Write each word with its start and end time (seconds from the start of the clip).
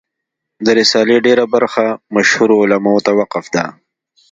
د 0.65 0.67
رسالې 0.79 1.17
ډېره 1.25 1.45
برخه 1.55 1.85
مشهورو 2.15 2.61
علماوو 2.63 3.03
ته 3.05 3.11
وقف 3.19 3.45
ده. 3.55 3.65